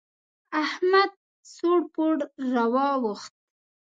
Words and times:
احمد 0.63 1.11
سوړ 1.53 1.79
پوړ 1.93 2.15
را 2.53 2.65
واوښت. 2.73 3.33